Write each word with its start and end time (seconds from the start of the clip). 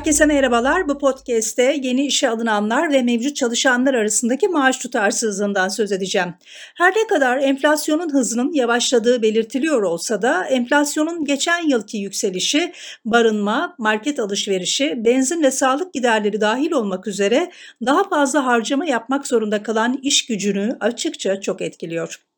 Herkese 0.00 0.26
merhabalar. 0.26 0.88
Bu 0.88 0.98
podcast'te 0.98 1.78
yeni 1.82 2.06
işe 2.06 2.28
alınanlar 2.28 2.92
ve 2.92 3.02
mevcut 3.02 3.36
çalışanlar 3.36 3.94
arasındaki 3.94 4.48
maaş 4.48 4.78
tutarsızlığından 4.78 5.68
söz 5.68 5.92
edeceğim. 5.92 6.34
Her 6.76 6.90
ne 6.90 7.06
kadar 7.06 7.38
enflasyonun 7.38 8.12
hızının 8.12 8.52
yavaşladığı 8.52 9.22
belirtiliyor 9.22 9.82
olsa 9.82 10.22
da 10.22 10.44
enflasyonun 10.44 11.24
geçen 11.24 11.68
yılki 11.68 11.98
yükselişi 11.98 12.72
barınma, 13.04 13.74
market 13.78 14.18
alışverişi, 14.18 15.04
benzin 15.04 15.42
ve 15.42 15.50
sağlık 15.50 15.94
giderleri 15.94 16.40
dahil 16.40 16.72
olmak 16.72 17.06
üzere 17.06 17.50
daha 17.86 18.08
fazla 18.08 18.46
harcama 18.46 18.86
yapmak 18.86 19.26
zorunda 19.26 19.62
kalan 19.62 19.98
iş 20.02 20.26
gücünü 20.26 20.76
açıkça 20.80 21.40
çok 21.40 21.62
etkiliyor. 21.62 22.29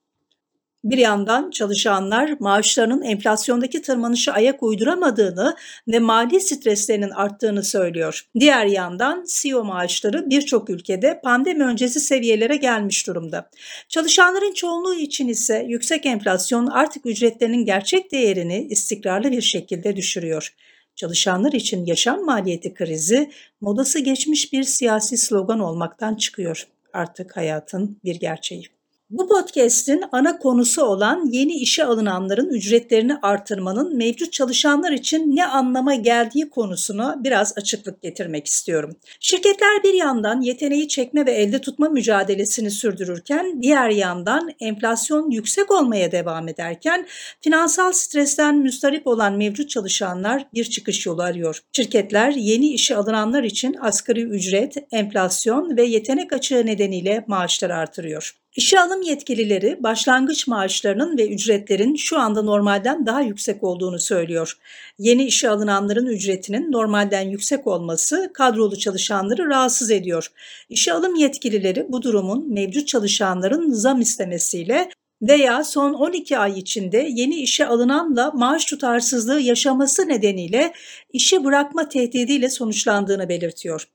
Bir 0.85 0.99
yandan 0.99 1.51
çalışanlar 1.51 2.35
maaşlarının 2.41 3.03
enflasyondaki 3.03 3.83
tırmanışı 3.83 4.33
ayak 4.33 4.63
uyduramadığını 4.63 5.57
ve 5.89 5.99
mali 5.99 6.41
streslerinin 6.41 7.11
arttığını 7.11 7.63
söylüyor. 7.63 8.27
Diğer 8.41 8.67
yandan 8.67 9.25
CEO 9.29 9.65
maaşları 9.65 10.31
birçok 10.31 10.71
ülkede 10.71 11.21
pandemi 11.25 11.65
öncesi 11.65 12.01
seviyelere 12.01 12.57
gelmiş 12.57 13.07
durumda. 13.07 13.51
Çalışanların 13.89 14.53
çoğunluğu 14.53 14.95
için 14.95 15.29
ise 15.29 15.67
yüksek 15.69 16.07
enflasyon 16.07 16.67
artık 16.67 17.07
ücretlerinin 17.07 17.65
gerçek 17.65 18.13
değerini 18.13 18.67
istikrarlı 18.71 19.33
bir 19.33 19.43
şekilde 19.43 19.97
düşürüyor. 19.97 20.55
Çalışanlar 20.97 21.53
için 21.53 21.87
yaşam 21.87 22.25
maliyeti 22.25 22.75
krizi 22.75 23.31
modası 23.61 23.99
geçmiş 23.99 24.53
bir 24.53 24.63
siyasi 24.63 25.17
slogan 25.17 25.61
olmaktan 25.61 26.15
çıkıyor. 26.15 26.67
Artık 26.93 27.37
hayatın 27.37 27.99
bir 28.05 28.15
gerçeği. 28.15 28.82
Bu 29.13 29.29
podcast'in 29.29 30.05
ana 30.13 30.39
konusu 30.39 30.85
olan 30.85 31.29
yeni 31.33 31.53
işe 31.53 31.85
alınanların 31.85 32.49
ücretlerini 32.49 33.17
artırmanın 33.23 33.97
mevcut 33.97 34.33
çalışanlar 34.33 34.93
için 34.93 35.37
ne 35.37 35.47
anlama 35.47 35.95
geldiği 35.95 36.51
konusuna 36.51 37.25
biraz 37.25 37.59
açıklık 37.59 38.03
getirmek 38.03 38.47
istiyorum. 38.47 38.97
Şirketler 39.21 39.83
bir 39.85 39.95
yandan 39.95 40.41
yeteneği 40.41 40.89
çekme 40.89 41.27
ve 41.27 41.33
elde 41.33 41.61
tutma 41.61 41.89
mücadelesini 41.89 42.71
sürdürürken 42.71 43.63
diğer 43.63 43.89
yandan 43.91 44.51
enflasyon 44.61 45.31
yüksek 45.31 45.71
olmaya 45.71 46.13
devam 46.13 46.49
ederken 46.49 47.07
finansal 47.41 47.93
stresten 47.93 48.57
müstarip 48.57 49.07
olan 49.07 49.37
mevcut 49.37 49.71
çalışanlar 49.71 50.47
bir 50.55 50.65
çıkış 50.65 51.07
yolu 51.07 51.23
arıyor. 51.23 51.63
Şirketler 51.73 52.33
yeni 52.33 52.73
işe 52.73 52.97
alınanlar 52.97 53.43
için 53.43 53.77
asgari 53.81 54.23
ücret, 54.23 54.77
enflasyon 54.93 55.77
ve 55.77 55.83
yetenek 55.83 56.33
açığı 56.33 56.67
nedeniyle 56.67 57.25
maaşları 57.27 57.75
artırıyor. 57.75 58.42
İşe 58.57 58.81
alım 58.81 59.03
yetkilileri 59.03 59.83
başlangıç 59.83 60.47
maaşlarının 60.47 61.19
ve 61.19 61.29
ücretlerin 61.29 61.95
şu 61.95 62.19
anda 62.19 62.43
normalden 62.43 63.07
daha 63.07 63.21
yüksek 63.21 63.63
olduğunu 63.65 63.99
söylüyor. 63.99 64.59
Yeni 64.99 65.25
işe 65.25 65.51
alınanların 65.51 66.07
ücretinin 66.07 66.73
normalden 66.73 67.29
yüksek 67.29 67.67
olması 67.67 68.31
kadrolu 68.35 68.79
çalışanları 68.79 69.47
rahatsız 69.49 69.91
ediyor. 69.91 70.33
İşe 70.69 70.93
alım 70.93 71.15
yetkilileri 71.15 71.87
bu 71.89 72.03
durumun 72.03 72.53
mevcut 72.53 72.89
çalışanların 72.89 73.71
zam 73.71 74.01
istemesiyle 74.01 74.89
veya 75.23 75.65
son 75.65 75.93
12 75.93 76.39
ay 76.39 76.59
içinde 76.59 77.09
yeni 77.11 77.35
işe 77.35 77.67
alınanla 77.67 78.31
maaş 78.31 78.65
tutarsızlığı 78.65 79.41
yaşaması 79.41 80.09
nedeniyle 80.09 80.73
işi 81.13 81.45
bırakma 81.45 81.89
tehdidiyle 81.89 82.51
sonuçlandığını 82.51 83.29
belirtiyor. 83.29 83.89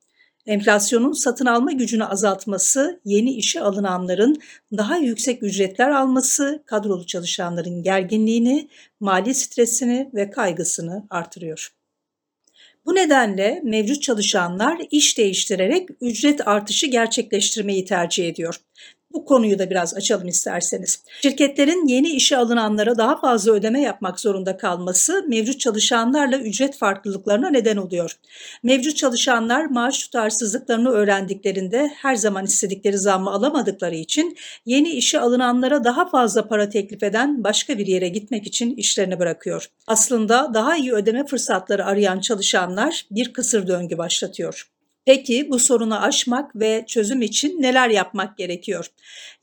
Enflasyonun 0.47 1.11
satın 1.11 1.45
alma 1.45 1.71
gücünü 1.71 2.05
azaltması, 2.05 2.99
yeni 3.05 3.33
işe 3.33 3.61
alınanların 3.61 4.41
daha 4.77 4.97
yüksek 4.97 5.43
ücretler 5.43 5.89
alması, 5.89 6.63
kadrolu 6.65 7.05
çalışanların 7.05 7.83
gerginliğini, 7.83 8.67
mali 8.99 9.35
stresini 9.35 10.09
ve 10.13 10.31
kaygısını 10.31 11.07
artırıyor. 11.09 11.71
Bu 12.85 12.95
nedenle 12.95 13.61
mevcut 13.63 14.01
çalışanlar 14.01 14.81
iş 14.91 15.17
değiştirerek 15.17 15.89
ücret 16.01 16.47
artışı 16.47 16.87
gerçekleştirmeyi 16.87 17.85
tercih 17.85 18.27
ediyor. 18.27 18.61
Bu 19.17 19.25
konuyu 19.25 19.59
da 19.59 19.69
biraz 19.69 19.93
açalım 19.93 20.27
isterseniz. 20.27 21.03
Şirketlerin 21.21 21.87
yeni 21.87 22.09
işe 22.09 22.37
alınanlara 22.37 22.97
daha 22.97 23.19
fazla 23.19 23.51
ödeme 23.51 23.81
yapmak 23.81 24.19
zorunda 24.19 24.57
kalması 24.57 25.25
mevcut 25.27 25.59
çalışanlarla 25.59 26.37
ücret 26.37 26.77
farklılıklarına 26.77 27.49
neden 27.49 27.77
oluyor. 27.77 28.17
Mevcut 28.63 28.97
çalışanlar 28.97 29.65
maaş 29.65 29.99
tutarsızlıklarını 29.99 30.89
öğrendiklerinde 30.89 31.91
her 31.95 32.15
zaman 32.15 32.45
istedikleri 32.45 32.97
zammı 32.97 33.31
alamadıkları 33.31 33.95
için 33.95 34.37
yeni 34.65 34.89
işe 34.89 35.19
alınanlara 35.19 35.83
daha 35.83 36.09
fazla 36.09 36.47
para 36.47 36.69
teklif 36.69 37.03
eden 37.03 37.43
başka 37.43 37.77
bir 37.77 37.87
yere 37.87 38.09
gitmek 38.09 38.47
için 38.47 38.75
işlerini 38.75 39.19
bırakıyor. 39.19 39.69
Aslında 39.87 40.51
daha 40.53 40.77
iyi 40.77 40.93
ödeme 40.93 41.25
fırsatları 41.25 41.85
arayan 41.85 42.19
çalışanlar 42.19 43.05
bir 43.11 43.33
kısır 43.33 43.67
döngü 43.67 43.97
başlatıyor. 43.97 44.76
Peki 45.07 45.49
bu 45.49 45.59
sorunu 45.59 46.03
aşmak 46.03 46.55
ve 46.55 46.83
çözüm 46.87 47.21
için 47.21 47.61
neler 47.61 47.89
yapmak 47.89 48.37
gerekiyor? 48.37 48.85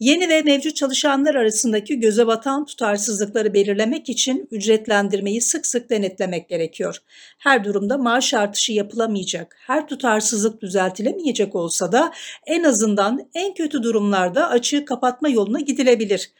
Yeni 0.00 0.28
ve 0.28 0.42
mevcut 0.42 0.76
çalışanlar 0.76 1.34
arasındaki 1.34 2.00
göze 2.00 2.26
batan 2.26 2.64
tutarsızlıkları 2.64 3.54
belirlemek 3.54 4.08
için 4.08 4.48
ücretlendirmeyi 4.50 5.40
sık 5.40 5.66
sık 5.66 5.90
denetlemek 5.90 6.48
gerekiyor. 6.48 6.98
Her 7.38 7.64
durumda 7.64 7.98
maaş 7.98 8.34
artışı 8.34 8.72
yapılamayacak, 8.72 9.56
her 9.66 9.88
tutarsızlık 9.88 10.62
düzeltilemeyecek 10.62 11.54
olsa 11.54 11.92
da 11.92 12.12
en 12.46 12.64
azından 12.64 13.30
en 13.34 13.54
kötü 13.54 13.82
durumlarda 13.82 14.48
açığı 14.48 14.84
kapatma 14.84 15.28
yoluna 15.28 15.60
gidilebilir. 15.60 16.30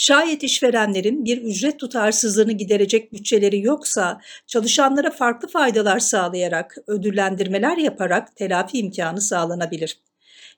Şayet 0.00 0.42
işverenlerin 0.42 1.24
bir 1.24 1.42
ücret 1.42 1.78
tutarsızlığını 1.78 2.52
giderecek 2.52 3.12
bütçeleri 3.12 3.60
yoksa 3.62 4.20
çalışanlara 4.46 5.10
farklı 5.10 5.48
faydalar 5.48 5.98
sağlayarak, 5.98 6.76
ödüllendirmeler 6.86 7.76
yaparak 7.76 8.36
telafi 8.36 8.78
imkanı 8.78 9.20
sağlanabilir. 9.20 10.00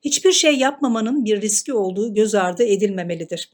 Hiçbir 0.04 0.32
şey 0.32 0.56
yapmamanın 0.56 1.24
bir 1.24 1.40
riski 1.40 1.74
olduğu 1.74 2.14
göz 2.14 2.34
ardı 2.34 2.64
edilmemelidir. 2.64 3.50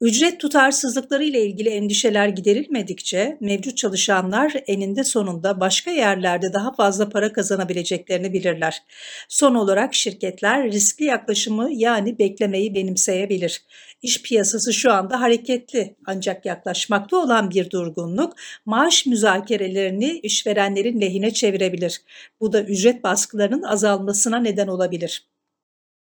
Ücret 0.00 0.40
tutarsızlıkları 0.40 1.24
ile 1.24 1.46
ilgili 1.46 1.68
endişeler 1.68 2.28
giderilmedikçe 2.28 3.38
mevcut 3.40 3.76
çalışanlar 3.76 4.52
eninde 4.66 5.04
sonunda 5.04 5.60
başka 5.60 5.90
yerlerde 5.90 6.52
daha 6.52 6.72
fazla 6.72 7.08
para 7.08 7.32
kazanabileceklerini 7.32 8.32
bilirler. 8.32 8.82
Son 9.28 9.54
olarak 9.54 9.94
şirketler 9.94 10.72
riskli 10.72 11.04
yaklaşımı 11.04 11.70
yani 11.72 12.18
beklemeyi 12.18 12.74
benimseyebilir. 12.74 13.62
İş 14.02 14.22
piyasası 14.22 14.72
şu 14.72 14.92
anda 14.92 15.20
hareketli 15.20 15.96
ancak 16.06 16.46
yaklaşmakta 16.46 17.16
olan 17.16 17.50
bir 17.50 17.70
durgunluk 17.70 18.32
maaş 18.66 19.06
müzakerelerini 19.06 20.20
işverenlerin 20.22 21.00
lehine 21.00 21.32
çevirebilir. 21.32 22.02
Bu 22.40 22.52
da 22.52 22.62
ücret 22.62 23.04
baskılarının 23.04 23.62
azalmasına 23.62 24.38
neden 24.38 24.68
olabilir. 24.68 25.26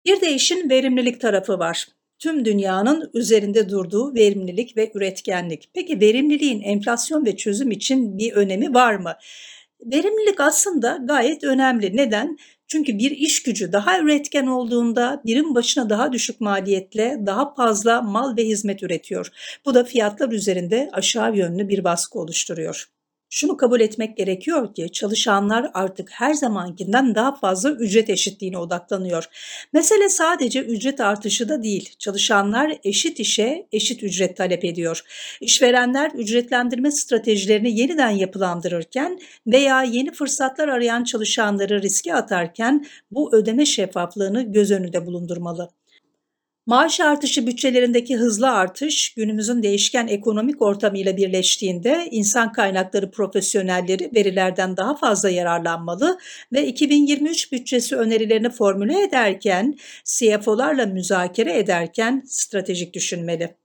Bir 0.05 0.21
de 0.21 0.33
işin 0.33 0.69
verimlilik 0.69 1.21
tarafı 1.21 1.59
var 1.59 1.87
tüm 2.19 2.45
dünyanın 2.45 3.11
üzerinde 3.13 3.69
durduğu 3.69 4.15
verimlilik 4.15 4.77
ve 4.77 4.91
üretkenlik. 4.95 5.69
Peki 5.73 6.01
verimliliğin 6.01 6.61
enflasyon 6.61 7.25
ve 7.25 7.37
çözüm 7.37 7.71
için 7.71 8.17
bir 8.17 8.33
önemi 8.33 8.73
var 8.73 8.95
mı? 8.95 9.13
Verimlilik 9.85 10.39
aslında 10.39 10.97
gayet 11.03 11.43
önemli. 11.43 11.97
Neden? 11.97 12.37
Çünkü 12.67 12.97
bir 12.97 13.11
iş 13.11 13.43
gücü 13.43 13.71
daha 13.71 13.99
üretken 13.99 14.47
olduğunda 14.47 15.21
birim 15.25 15.55
başına 15.55 15.89
daha 15.89 16.13
düşük 16.13 16.41
maliyetle 16.41 17.17
daha 17.25 17.53
fazla 17.53 18.01
mal 18.01 18.37
ve 18.37 18.43
hizmet 18.43 18.83
üretiyor. 18.83 19.29
Bu 19.65 19.73
da 19.75 19.83
fiyatlar 19.83 20.31
üzerinde 20.31 20.89
aşağı 20.93 21.35
yönlü 21.37 21.69
bir 21.69 21.83
baskı 21.83 22.19
oluşturuyor. 22.19 22.94
Şunu 23.29 23.57
kabul 23.57 23.81
etmek 23.81 24.17
gerekiyor 24.17 24.73
ki 24.73 24.91
çalışanlar 24.91 25.71
artık 25.73 26.09
her 26.11 26.33
zamankinden 26.33 27.15
daha 27.15 27.35
fazla 27.35 27.71
ücret 27.71 28.09
eşitliğine 28.09 28.57
odaklanıyor. 28.57 29.25
Mesele 29.73 30.09
sadece 30.09 30.59
ücret 30.61 30.99
artışı 30.99 31.49
da 31.49 31.63
değil. 31.63 31.95
Çalışanlar 31.99 32.77
eşit 32.83 33.19
işe 33.19 33.67
eşit 33.71 34.03
ücret 34.03 34.37
talep 34.37 34.65
ediyor. 34.65 35.01
İşverenler 35.41 36.11
ücretlendirme 36.11 36.91
stratejilerini 36.91 37.79
yeniden 37.79 38.09
yapılandırırken 38.09 39.19
veya 39.47 39.83
yeni 39.83 40.11
fırsatlar 40.11 40.67
arayan 40.67 41.03
çalışanları 41.03 41.81
riske 41.81 42.13
atarken 42.13 42.85
bu 43.11 43.35
ödeme 43.35 43.65
şeffaflığını 43.65 44.51
göz 44.51 44.71
önünde 44.71 45.05
bulundurmalı. 45.05 45.69
Maaş 46.65 46.99
artışı 46.99 47.47
bütçelerindeki 47.47 48.17
hızlı 48.17 48.51
artış 48.51 49.13
günümüzün 49.13 49.63
değişken 49.63 50.07
ekonomik 50.07 50.61
ortamıyla 50.61 51.17
birleştiğinde 51.17 52.07
insan 52.11 52.51
kaynakları 52.51 53.11
profesyonelleri 53.11 54.11
verilerden 54.15 54.77
daha 54.77 54.95
fazla 54.95 55.29
yararlanmalı 55.29 56.17
ve 56.53 56.67
2023 56.67 57.51
bütçesi 57.51 57.95
önerilerini 57.95 58.49
formüle 58.49 59.03
ederken, 59.03 59.75
CFO'larla 60.03 60.85
müzakere 60.85 61.57
ederken 61.57 62.23
stratejik 62.27 62.93
düşünmeli. 62.93 63.64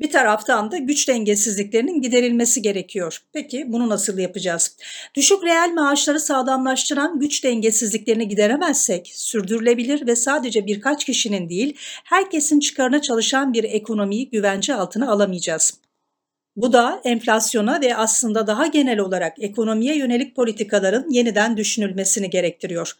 Bir 0.00 0.10
taraftan 0.10 0.70
da 0.70 0.78
güç 0.78 1.08
dengesizliklerinin 1.08 2.02
giderilmesi 2.02 2.62
gerekiyor. 2.62 3.18
Peki 3.32 3.64
bunu 3.72 3.88
nasıl 3.88 4.18
yapacağız? 4.18 4.76
Düşük 5.14 5.44
reel 5.44 5.72
maaşları 5.74 6.20
sağlamlaştıran 6.20 7.18
güç 7.18 7.44
dengesizliklerini 7.44 8.28
gideremezsek 8.28 9.12
sürdürülebilir 9.14 10.06
ve 10.06 10.16
sadece 10.16 10.66
birkaç 10.66 11.04
kişinin 11.04 11.48
değil 11.48 11.76
herkesin 12.04 12.60
çıkarına 12.60 13.02
çalışan 13.02 13.52
bir 13.52 13.64
ekonomiyi 13.64 14.30
güvence 14.30 14.74
altına 14.74 15.10
alamayacağız. 15.10 15.74
Bu 16.56 16.72
da 16.72 17.00
enflasyona 17.04 17.80
ve 17.80 17.96
aslında 17.96 18.46
daha 18.46 18.66
genel 18.66 18.98
olarak 18.98 19.42
ekonomiye 19.42 19.96
yönelik 19.96 20.36
politikaların 20.36 21.10
yeniden 21.10 21.56
düşünülmesini 21.56 22.30
gerektiriyor. 22.30 22.96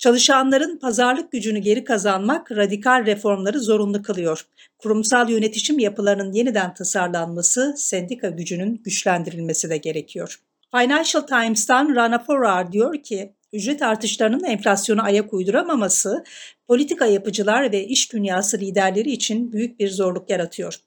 Çalışanların 0.00 0.78
pazarlık 0.78 1.32
gücünü 1.32 1.58
geri 1.58 1.84
kazanmak 1.84 2.52
radikal 2.52 3.06
reformları 3.06 3.60
zorunlu 3.60 4.02
kılıyor. 4.02 4.46
Kurumsal 4.78 5.30
yönetişim 5.30 5.78
yapılarının 5.78 6.32
yeniden 6.32 6.74
tasarlanması, 6.74 7.74
sendika 7.76 8.28
gücünün 8.28 8.80
güçlendirilmesi 8.84 9.70
de 9.70 9.76
gerekiyor. 9.76 10.40
Financial 10.76 11.22
Times'tan 11.22 11.94
Rana 11.96 12.18
Forrar 12.18 12.72
diyor 12.72 13.02
ki, 13.02 13.32
ücret 13.52 13.82
artışlarının 13.82 14.44
enflasyona 14.44 15.02
ayak 15.02 15.32
uyduramaması, 15.32 16.24
politika 16.68 17.06
yapıcılar 17.06 17.72
ve 17.72 17.86
iş 17.86 18.12
dünyası 18.12 18.58
liderleri 18.58 19.10
için 19.10 19.52
büyük 19.52 19.80
bir 19.80 19.90
zorluk 19.90 20.30
yaratıyor. 20.30 20.80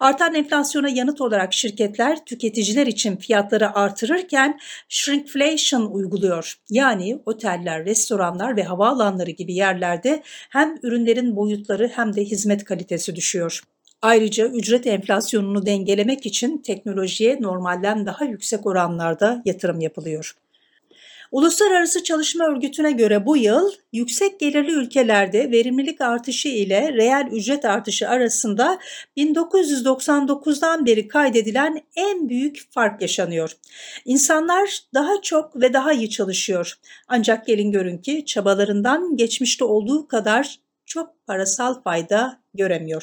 Artan 0.00 0.34
enflasyona 0.34 0.88
yanıt 0.88 1.20
olarak 1.20 1.52
şirketler 1.52 2.24
tüketiciler 2.24 2.86
için 2.86 3.16
fiyatları 3.16 3.74
artırırken 3.76 4.60
shrinkflation 4.88 5.86
uyguluyor. 5.86 6.54
Yani 6.70 7.18
oteller, 7.26 7.84
restoranlar 7.84 8.56
ve 8.56 8.62
havaalanları 8.62 9.30
gibi 9.30 9.54
yerlerde 9.54 10.22
hem 10.50 10.78
ürünlerin 10.82 11.36
boyutları 11.36 11.88
hem 11.94 12.16
de 12.16 12.24
hizmet 12.24 12.64
kalitesi 12.64 13.16
düşüyor. 13.16 13.62
Ayrıca 14.02 14.46
ücret 14.46 14.86
enflasyonunu 14.86 15.66
dengelemek 15.66 16.26
için 16.26 16.58
teknolojiye 16.58 17.38
normalden 17.40 18.06
daha 18.06 18.24
yüksek 18.24 18.66
oranlarda 18.66 19.42
yatırım 19.44 19.80
yapılıyor. 19.80 20.36
Uluslararası 21.32 22.04
Çalışma 22.04 22.44
Örgütü'ne 22.44 22.92
göre 22.92 23.26
bu 23.26 23.36
yıl 23.36 23.72
yüksek 23.92 24.40
gelirli 24.40 24.72
ülkelerde 24.72 25.50
verimlilik 25.50 26.00
artışı 26.00 26.48
ile 26.48 26.92
reel 26.92 27.28
ücret 27.32 27.64
artışı 27.64 28.08
arasında 28.08 28.78
1999'dan 29.16 30.86
beri 30.86 31.08
kaydedilen 31.08 31.82
en 31.96 32.28
büyük 32.28 32.72
fark 32.72 33.02
yaşanıyor. 33.02 33.56
İnsanlar 34.04 34.80
daha 34.94 35.20
çok 35.22 35.60
ve 35.60 35.72
daha 35.72 35.92
iyi 35.92 36.10
çalışıyor. 36.10 36.78
Ancak 37.08 37.46
gelin 37.46 37.72
görün 37.72 37.98
ki 37.98 38.24
çabalarından 38.26 39.16
geçmişte 39.16 39.64
olduğu 39.64 40.08
kadar 40.08 40.58
çok 40.86 41.26
parasal 41.26 41.82
fayda 41.82 42.41
göremiyor. 42.54 43.02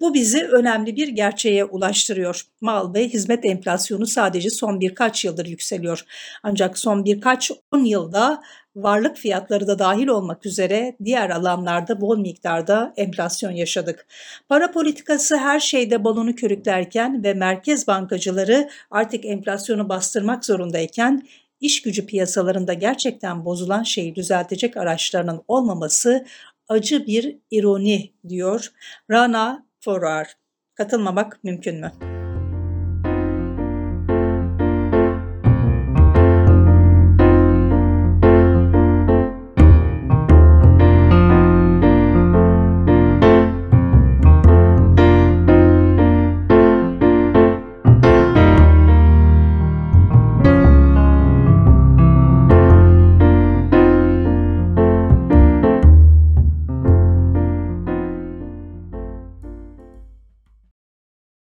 Bu 0.00 0.14
bizi 0.14 0.44
önemli 0.44 0.96
bir 0.96 1.08
gerçeğe 1.08 1.64
ulaştırıyor. 1.64 2.42
Mal 2.60 2.94
ve 2.94 3.08
hizmet 3.08 3.44
enflasyonu 3.44 4.06
sadece 4.06 4.50
son 4.50 4.80
birkaç 4.80 5.24
yıldır 5.24 5.46
yükseliyor. 5.46 6.04
Ancak 6.42 6.78
son 6.78 7.04
birkaç 7.04 7.50
on 7.72 7.84
yılda 7.84 8.42
varlık 8.76 9.16
fiyatları 9.16 9.66
da 9.66 9.78
dahil 9.78 10.06
olmak 10.06 10.46
üzere 10.46 10.96
diğer 11.04 11.30
alanlarda 11.30 12.00
bol 12.00 12.18
miktarda 12.18 12.92
enflasyon 12.96 13.50
yaşadık. 13.50 14.06
Para 14.48 14.70
politikası 14.70 15.36
her 15.36 15.60
şeyde 15.60 16.04
balonu 16.04 16.34
körüklerken 16.34 17.24
ve 17.24 17.34
merkez 17.34 17.86
bankacıları 17.86 18.68
artık 18.90 19.24
enflasyonu 19.24 19.88
bastırmak 19.88 20.44
zorundayken 20.44 21.22
iş 21.60 21.82
gücü 21.82 22.06
piyasalarında 22.06 22.72
gerçekten 22.74 23.44
bozulan 23.44 23.82
şeyi 23.82 24.14
düzeltecek 24.14 24.76
araçlarının 24.76 25.42
olmaması 25.48 26.24
acı 26.68 27.06
bir 27.06 27.38
ironi 27.50 28.12
diyor 28.28 28.72
Rana 29.10 29.66
Forar. 29.80 30.36
Katılmamak 30.74 31.44
mümkün 31.44 31.80
mü? 31.80 32.17